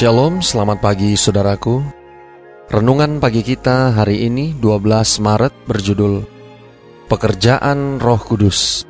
Shalom, 0.00 0.40
selamat 0.40 0.80
pagi 0.80 1.12
saudaraku. 1.12 1.84
Renungan 2.72 3.20
pagi 3.20 3.44
kita 3.44 3.92
hari 3.92 4.24
ini 4.32 4.56
12 4.56 5.20
Maret 5.20 5.52
berjudul 5.68 6.24
Pekerjaan 7.04 8.00
Roh 8.00 8.16
Kudus. 8.16 8.88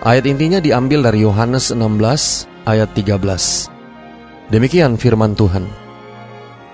Ayat 0.00 0.24
intinya 0.24 0.64
diambil 0.64 1.04
dari 1.04 1.28
Yohanes 1.28 1.76
16 1.76 2.48
ayat 2.64 2.88
13. 2.96 4.48
Demikian 4.48 4.96
firman 4.96 5.36
Tuhan. 5.36 5.68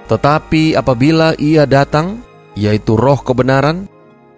Tetapi 0.06 0.78
apabila 0.78 1.34
ia 1.42 1.66
datang, 1.66 2.22
yaitu 2.54 2.94
roh 2.94 3.18
kebenaran, 3.18 3.90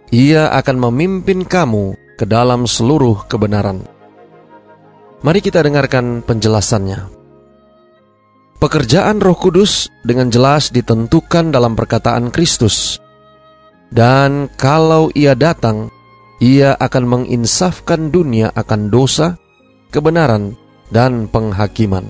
ia 0.08 0.56
akan 0.56 0.88
memimpin 0.88 1.44
kamu 1.44 2.16
ke 2.16 2.24
dalam 2.24 2.64
seluruh 2.64 3.28
kebenaran. 3.28 3.84
Mari 5.20 5.44
kita 5.44 5.60
dengarkan 5.60 6.24
penjelasannya. 6.24 7.19
Pekerjaan 8.60 9.24
Roh 9.24 9.40
Kudus 9.40 9.88
dengan 10.04 10.28
jelas 10.28 10.68
ditentukan 10.68 11.48
dalam 11.48 11.72
perkataan 11.72 12.28
Kristus. 12.28 13.00
Dan 13.88 14.52
kalau 14.60 15.08
ia 15.16 15.32
datang, 15.32 15.88
ia 16.44 16.76
akan 16.76 17.04
menginsafkan 17.08 18.12
dunia 18.12 18.52
akan 18.52 18.92
dosa, 18.92 19.40
kebenaran, 19.88 20.60
dan 20.92 21.24
penghakiman. 21.32 22.04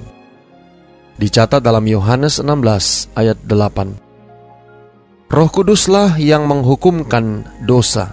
Dicatat 1.22 1.62
dalam 1.62 1.86
Yohanes 1.86 2.42
16 2.42 3.14
ayat 3.14 3.38
8. 3.46 5.30
Roh 5.30 5.50
Kuduslah 5.54 6.18
yang 6.18 6.50
menghukumkan 6.50 7.46
dosa. 7.62 8.10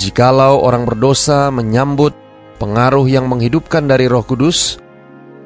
Jikalau 0.00 0.64
orang 0.64 0.88
berdosa 0.88 1.52
menyambut 1.52 2.16
pengaruh 2.56 3.04
yang 3.04 3.28
menghidupkan 3.28 3.84
dari 3.84 4.08
Roh 4.08 4.24
Kudus, 4.24 4.80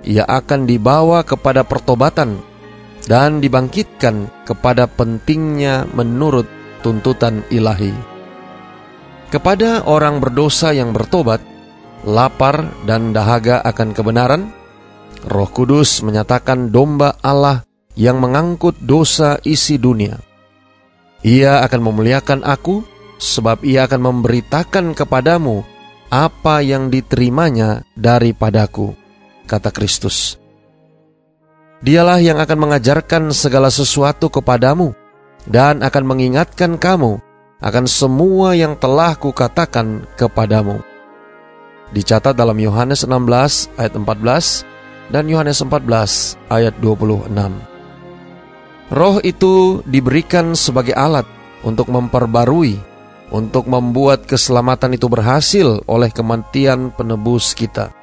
ia 0.03 0.27
akan 0.27 0.67
dibawa 0.67 1.23
kepada 1.23 1.63
pertobatan 1.63 2.43
dan 3.07 3.43
dibangkitkan 3.43 4.31
kepada 4.47 4.87
pentingnya 4.87 5.87
menurut 5.91 6.47
tuntutan 6.83 7.43
ilahi. 7.51 7.95
Kepada 9.31 9.89
orang 9.89 10.21
berdosa 10.21 10.77
yang 10.77 10.93
bertobat, 10.93 11.41
lapar 12.05 12.69
dan 12.85 13.17
dahaga 13.17 13.65
akan 13.65 13.97
kebenaran, 13.97 14.43
Roh 15.25 15.49
Kudus 15.49 16.03
menyatakan 16.05 16.69
domba 16.69 17.17
Allah 17.23 17.65
yang 17.97 18.21
mengangkut 18.21 18.77
dosa 18.83 19.39
isi 19.47 19.79
dunia. 19.81 20.19
Ia 21.23 21.63
akan 21.63 21.81
memuliakan 21.81 22.43
aku, 22.43 22.83
sebab 23.23 23.63
ia 23.63 23.87
akan 23.87 24.03
memberitakan 24.03 24.99
kepadamu 24.99 25.63
apa 26.11 26.61
yang 26.61 26.91
diterimanya 26.91 27.87
daripadaku 27.95 29.02
kata 29.47 29.75
Kristus. 29.75 30.39
Dialah 31.83 32.23
yang 32.23 32.39
akan 32.39 32.59
mengajarkan 32.69 33.35
segala 33.35 33.67
sesuatu 33.67 34.31
kepadamu 34.31 34.95
dan 35.51 35.83
akan 35.83 36.05
mengingatkan 36.07 36.79
kamu 36.79 37.19
akan 37.63 37.87
semua 37.87 38.59
yang 38.59 38.75
telah 38.79 39.15
kukatakan 39.15 40.07
kepadamu. 40.19 40.83
Dicatat 41.95 42.35
dalam 42.35 42.59
Yohanes 42.59 43.07
16 43.07 43.79
ayat 43.79 43.93
14 43.95 45.13
dan 45.15 45.25
Yohanes 45.31 45.63
14 45.63 46.39
ayat 46.51 46.75
26. 46.83 47.31
Roh 48.93 49.17
itu 49.25 49.81
diberikan 49.89 50.53
sebagai 50.53 50.93
alat 50.93 51.25
untuk 51.65 51.89
memperbarui, 51.89 52.77
untuk 53.31 53.71
membuat 53.71 54.27
keselamatan 54.27 54.99
itu 54.99 55.07
berhasil 55.09 55.81
oleh 55.89 56.11
kematian 56.13 56.93
penebus 56.93 57.55
kita. 57.57 58.02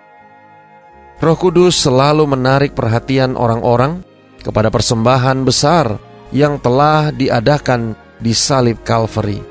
Roh 1.19 1.35
Kudus 1.35 1.75
selalu 1.83 2.23
menarik 2.31 2.71
perhatian 2.71 3.35
orang-orang 3.35 3.99
kepada 4.39 4.71
persembahan 4.71 5.43
besar 5.43 5.99
yang 6.31 6.55
telah 6.63 7.11
diadakan 7.11 7.91
di 8.23 8.31
salib 8.31 8.79
Calvary 8.87 9.43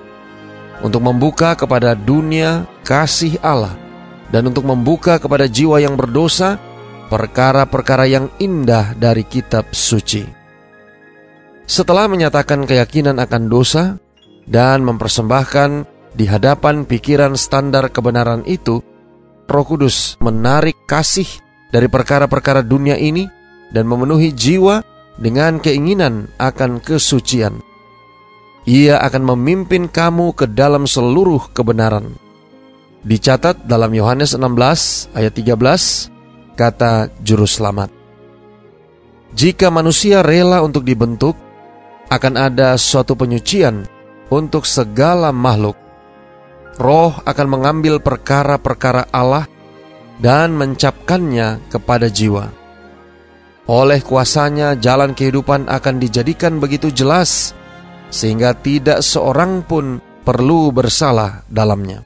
untuk 0.80 1.04
membuka 1.04 1.52
kepada 1.52 1.92
dunia 1.92 2.64
kasih 2.88 3.36
Allah 3.44 3.76
dan 4.32 4.48
untuk 4.48 4.64
membuka 4.64 5.20
kepada 5.20 5.44
jiwa 5.44 5.76
yang 5.76 5.92
berdosa 5.92 6.56
perkara-perkara 7.12 8.08
yang 8.08 8.32
indah 8.40 8.96
dari 8.96 9.28
kitab 9.28 9.68
suci. 9.68 10.24
Setelah 11.68 12.08
menyatakan 12.08 12.64
keyakinan 12.64 13.20
akan 13.20 13.42
dosa 13.52 14.00
dan 14.48 14.80
mempersembahkan 14.88 15.84
di 16.16 16.24
hadapan 16.24 16.88
pikiran 16.88 17.36
standar 17.36 17.92
kebenaran 17.92 18.40
itu, 18.48 18.80
Roh 19.44 19.64
Kudus 19.68 20.16
menarik 20.24 20.88
kasih 20.88 21.28
dari 21.68 21.88
perkara-perkara 21.88 22.64
dunia 22.64 22.96
ini 22.96 23.28
dan 23.72 23.84
memenuhi 23.84 24.32
jiwa 24.32 24.80
dengan 25.20 25.60
keinginan 25.60 26.30
akan 26.40 26.80
kesucian. 26.80 27.60
Ia 28.68 29.00
akan 29.00 29.34
memimpin 29.34 29.88
kamu 29.88 30.36
ke 30.36 30.44
dalam 30.48 30.84
seluruh 30.84 31.48
kebenaran. 31.56 32.12
Dicatat 33.00 33.64
dalam 33.64 33.94
Yohanes 33.96 34.36
16 34.36 35.16
ayat 35.16 35.32
13 35.32 36.58
kata 36.58 37.08
juru 37.24 37.48
selamat. 37.48 37.88
Jika 39.32 39.72
manusia 39.72 40.24
rela 40.24 40.60
untuk 40.64 40.84
dibentuk, 40.84 41.36
akan 42.08 42.34
ada 42.40 42.74
suatu 42.80 43.12
penyucian 43.12 43.84
untuk 44.32 44.64
segala 44.64 45.32
makhluk. 45.32 45.76
Roh 46.80 47.12
akan 47.24 47.46
mengambil 47.48 48.00
perkara-perkara 48.00 49.08
Allah 49.12 49.44
dan 50.18 50.54
mencapkannya 50.54 51.70
kepada 51.70 52.10
jiwa. 52.10 52.50
Oleh 53.68 54.00
kuasanya 54.00 54.74
jalan 54.80 55.12
kehidupan 55.12 55.68
akan 55.68 55.96
dijadikan 56.00 56.56
begitu 56.58 56.88
jelas 56.88 57.52
sehingga 58.08 58.56
tidak 58.56 59.04
seorang 59.04 59.60
pun 59.60 60.00
perlu 60.24 60.72
bersalah 60.72 61.44
dalamnya. 61.52 62.04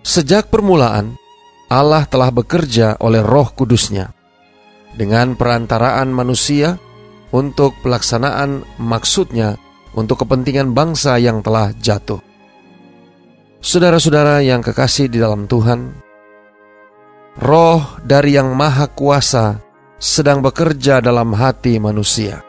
Sejak 0.00 0.48
permulaan, 0.48 1.20
Allah 1.68 2.08
telah 2.08 2.32
bekerja 2.32 2.96
oleh 3.04 3.20
roh 3.20 3.52
kudusnya 3.52 4.16
dengan 4.96 5.36
perantaraan 5.36 6.08
manusia 6.08 6.80
untuk 7.28 7.76
pelaksanaan 7.84 8.64
maksudnya 8.80 9.60
untuk 9.92 10.24
kepentingan 10.24 10.72
bangsa 10.72 11.20
yang 11.20 11.44
telah 11.44 11.76
jatuh. 11.76 12.24
Saudara-saudara 13.60 14.40
yang 14.40 14.64
kekasih 14.64 15.12
di 15.12 15.20
dalam 15.20 15.44
Tuhan, 15.44 16.07
Roh 17.38 18.02
dari 18.02 18.34
Yang 18.34 18.50
Maha 18.50 18.86
Kuasa 18.90 19.62
sedang 19.94 20.42
bekerja 20.42 20.98
dalam 20.98 21.30
hati 21.38 21.78
manusia, 21.78 22.42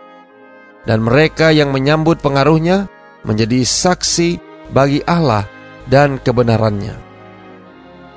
dan 0.86 1.06
mereka 1.06 1.54
yang 1.54 1.70
menyambut 1.70 2.18
pengaruhnya 2.26 2.90
menjadi 3.22 3.62
saksi 3.62 4.42
bagi 4.74 5.06
Allah 5.06 5.46
dan 5.86 6.18
kebenarannya. 6.18 6.98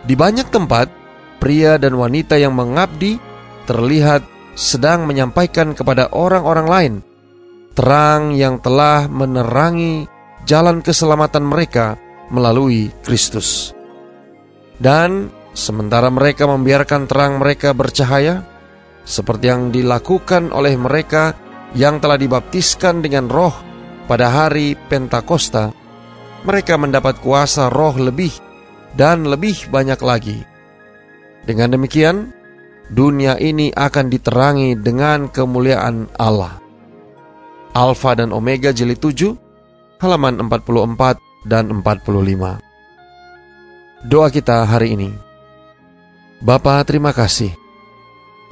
Di 0.09 0.17
banyak 0.17 0.49
tempat, 0.49 0.89
pria 1.37 1.77
dan 1.77 1.93
wanita 1.93 2.41
yang 2.41 2.57
mengabdi 2.57 3.21
terlihat 3.69 4.25
sedang 4.57 5.05
menyampaikan 5.05 5.77
kepada 5.77 6.09
orang-orang 6.13 6.69
lain 6.69 6.95
terang 7.73 8.37
yang 8.37 8.61
telah 8.61 9.09
menerangi 9.09 10.09
jalan 10.45 10.85
keselamatan 10.85 11.45
mereka 11.45 11.97
melalui 12.29 12.93
Kristus. 13.05 13.73
Dan 14.77 15.33
Sementara 15.53 16.09
mereka 16.09 16.49
membiarkan 16.49 17.05
terang 17.05 17.37
mereka 17.37 17.77
bercahaya, 17.77 18.41
seperti 19.05 19.53
yang 19.53 19.69
dilakukan 19.69 20.49
oleh 20.49 20.73
mereka 20.81 21.37
yang 21.77 22.01
telah 22.01 22.17
dibaptiskan 22.17 23.05
dengan 23.05 23.29
roh 23.29 23.53
pada 24.09 24.33
hari 24.33 24.73
Pentakosta, 24.77 25.73
mereka 26.49 26.81
mendapat 26.81 27.21
kuasa 27.21 27.69
roh 27.69 27.93
lebih 28.01 28.33
dan 28.97 29.29
lebih 29.29 29.69
banyak 29.69 30.01
lagi. 30.01 30.39
Dengan 31.45 31.77
demikian, 31.77 32.33
dunia 32.89 33.37
ini 33.37 33.73
akan 33.73 34.07
diterangi 34.09 34.79
dengan 34.81 35.29
kemuliaan 35.29 36.09
Allah. 36.17 36.61
Alfa 37.73 38.13
dan 38.13 38.37
Omega 38.37 38.69
jilid 38.73 39.01
7, 39.01 39.33
halaman 40.01 40.45
44 40.45 41.49
dan 41.49 41.73
45. 41.81 42.61
Doa 44.03 44.29
kita 44.29 44.67
hari 44.67 44.99
ini. 44.99 45.22
Bapa 46.43 46.83
terima 46.83 47.15
kasih. 47.15 47.55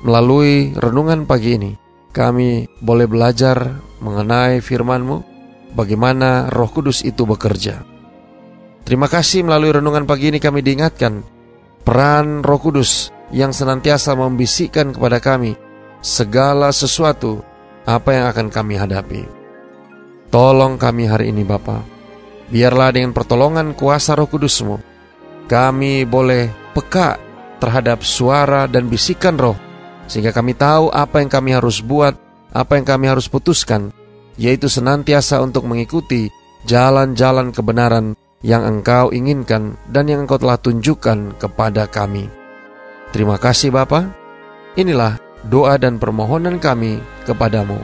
Melalui 0.06 0.70
renungan 0.78 1.26
pagi 1.26 1.58
ini, 1.58 1.74
kami 2.14 2.70
boleh 2.78 3.10
belajar 3.10 3.82
mengenai 3.98 4.62
firman-Mu, 4.62 5.18
bagaimana 5.74 6.46
Roh 6.54 6.70
Kudus 6.70 7.02
itu 7.02 7.26
bekerja. 7.26 7.82
Terima 8.86 9.10
kasih 9.10 9.42
melalui 9.42 9.74
renungan 9.74 10.06
pagi 10.06 10.30
ini 10.30 10.38
kami 10.38 10.62
diingatkan 10.62 11.26
peran 11.82 12.46
Roh 12.46 12.62
Kudus 12.62 13.10
yang 13.34 13.50
senantiasa 13.50 14.14
membisikkan 14.14 14.94
kepada 14.94 15.18
kami 15.18 15.58
segala 15.98 16.70
sesuatu 16.70 17.42
apa 17.90 18.14
yang 18.14 18.30
akan 18.30 18.54
kami 18.54 18.78
hadapi. 18.78 19.22
Tolong 20.30 20.78
kami 20.78 21.10
hari 21.10 21.34
ini 21.34 21.42
Bapa. 21.42 21.82
Biarlah 22.54 22.94
dengan 22.94 23.10
pertolongan 23.10 23.74
kuasa 23.74 24.14
Roh 24.14 24.30
Kudusmu, 24.30 24.78
kami 25.50 26.06
boleh 26.06 26.70
peka 26.70 27.29
terhadap 27.60 28.02
suara 28.02 28.64
dan 28.64 28.88
bisikan 28.88 29.36
roh, 29.36 29.54
sehingga 30.08 30.32
kami 30.32 30.56
tahu 30.56 30.88
apa 30.90 31.20
yang 31.20 31.30
kami 31.30 31.54
harus 31.54 31.84
buat, 31.84 32.16
apa 32.50 32.80
yang 32.80 32.86
kami 32.88 33.06
harus 33.12 33.28
putuskan, 33.28 33.92
yaitu 34.40 34.66
senantiasa 34.66 35.38
untuk 35.44 35.68
mengikuti 35.68 36.32
jalan-jalan 36.64 37.52
kebenaran 37.52 38.16
yang 38.40 38.64
Engkau 38.64 39.12
inginkan 39.12 39.76
dan 39.86 40.08
yang 40.08 40.24
Engkau 40.24 40.40
telah 40.40 40.56
tunjukkan 40.56 41.36
kepada 41.36 41.84
kami. 41.86 42.26
Terima 43.12 43.36
kasih 43.36 43.70
Bapa. 43.70 44.08
Inilah 44.74 45.20
doa 45.44 45.76
dan 45.76 46.00
permohonan 46.00 46.56
kami 46.56 47.02
kepadamu. 47.28 47.78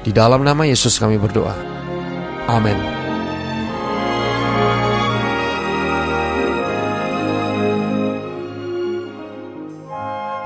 Di 0.00 0.16
dalam 0.16 0.40
nama 0.40 0.64
Yesus 0.64 0.96
kami 0.96 1.20
berdoa. 1.20 1.52
Amin. 2.48 2.99